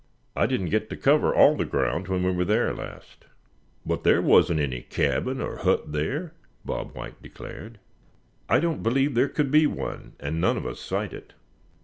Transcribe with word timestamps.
I 0.35 0.47
didn't 0.47 0.71
get 0.71 0.89
to 0.89 0.97
cover 0.97 1.31
all 1.31 1.55
the 1.55 1.63
ground 1.63 2.07
when 2.07 2.23
we 2.23 2.31
were 2.31 2.43
there 2.43 2.73
last." 2.73 3.25
"But 3.85 4.03
there 4.03 4.19
wasn't 4.19 4.59
any 4.59 4.81
cabin 4.81 5.39
or 5.39 5.57
hut 5.57 5.91
there?" 5.91 6.33
Bob 6.65 6.95
White 6.95 7.21
declared. 7.21 7.77
"I 8.49 8.59
don't 8.59 8.81
believe 8.81 9.13
there 9.13 9.29
could 9.29 9.51
be 9.51 9.67
one, 9.67 10.13
and 10.19 10.41
none 10.41 10.57
of 10.57 10.65
us 10.65 10.79
sight 10.79 11.13
it. 11.13 11.33